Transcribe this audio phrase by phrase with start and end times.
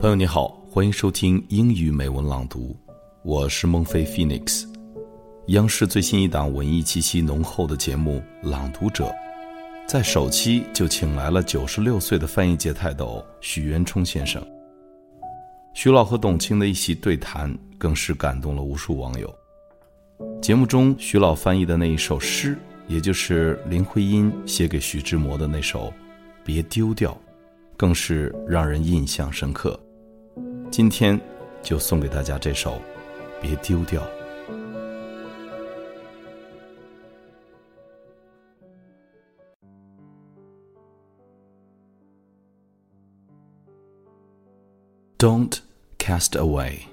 [0.00, 2.74] 朋友你好，欢迎收听英语美文朗读，
[3.22, 4.66] 我是孟非 Phoenix。
[5.48, 9.04] 央视最新一档文艺气息浓厚的节目《朗读者》，
[9.86, 14.42] 在首期就请来了九十六岁的翻译界泰斗许渊冲先生。
[15.74, 19.30] 徐老和董卿的一席对谈，更是感动了无数网友。
[20.40, 22.56] 节目中，徐老翻译的那一首诗，
[22.88, 25.88] 也就是林徽因写给徐志摩的那首
[26.42, 27.12] 《别丢掉》，
[27.76, 29.78] 更是让人印象深刻。
[30.71, 31.19] 今天
[31.61, 32.73] 就送给大家这首《
[33.41, 34.01] 别丢掉》。
[45.17, 45.61] Don't
[45.97, 46.87] cast away.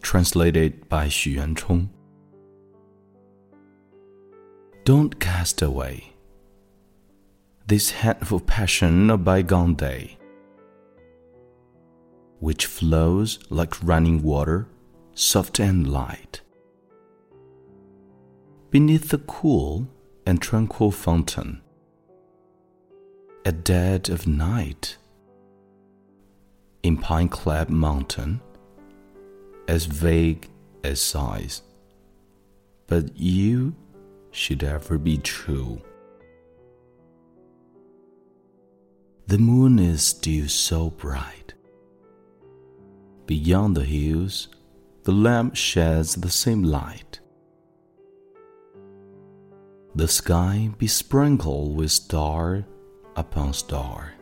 [0.00, 1.88] Translated by Xu Yuanchong.
[4.84, 6.14] Don't cast away
[7.66, 10.17] this hateful passion of bygone day
[12.39, 14.67] which flows like running water,
[15.13, 16.41] soft and light.
[18.71, 19.87] Beneath the cool
[20.25, 21.61] and tranquil fountain,
[23.45, 24.97] at dead of night,
[26.83, 28.39] in pine clad mountain,
[29.67, 30.47] as vague
[30.83, 31.61] as sighs,
[32.87, 33.75] but you
[34.31, 35.81] should ever be true.
[39.27, 41.53] The moon is still so bright
[43.29, 44.47] Beyond the hills,
[45.03, 47.19] the lamp sheds the same light.
[49.93, 52.65] The sky besprinkled with star
[53.15, 54.15] upon star.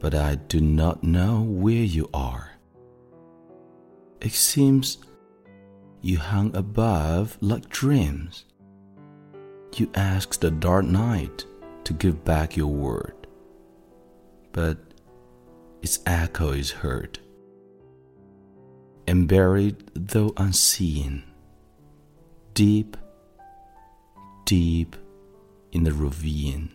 [0.00, 2.50] But I do not know where you are.
[4.20, 4.98] It seems
[6.00, 8.46] you hung above like dreams.
[9.76, 11.46] You asked the dark night
[11.84, 13.28] to give back your word,
[14.50, 14.76] but
[15.82, 17.20] its echo is heard
[19.06, 21.22] and buried though unseen,
[22.54, 22.96] deep,
[24.46, 24.88] deep
[25.72, 26.68] in the ravine.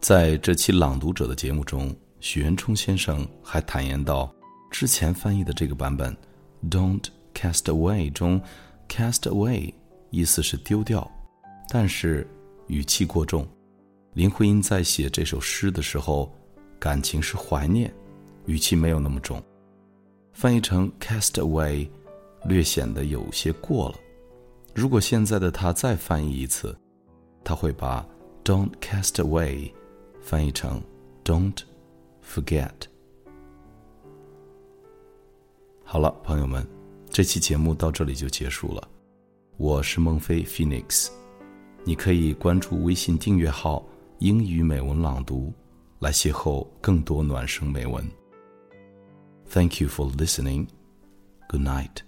[0.00, 4.34] 在这期朗读者的节目中，许渊冲先生还坦言到，
[4.70, 6.16] 之前翻译的这个版本
[6.70, 7.04] 《Don't
[7.34, 8.40] Cast Away》中
[8.88, 9.74] ，“cast away”
[10.10, 11.08] 意思是丢掉，
[11.68, 12.26] 但是
[12.68, 13.46] 语气过重。
[14.14, 16.34] 林徽因在写这首诗的时候。
[16.80, 17.92] 感情是怀念，
[18.46, 19.40] 语气没有那么重，
[20.32, 21.86] 翻译成 cast away，
[22.46, 23.96] 略显得有些过了。
[24.74, 26.74] 如果现在的他再翻译一次，
[27.44, 28.04] 他会把
[28.42, 29.70] don't cast away
[30.22, 30.80] 翻译成
[31.22, 31.58] don't
[32.26, 32.70] forget。
[35.84, 36.66] 好了，朋友们，
[37.10, 38.88] 这期节目到这里就结束了。
[39.58, 41.08] 我是孟非 Phoenix，
[41.84, 43.84] 你可以关注微信订阅号
[44.20, 45.52] “英语美文朗读”。
[46.00, 48.02] 来邂逅更多暖声美文。
[49.50, 50.68] Thank you for listening.
[51.46, 52.02] Good night.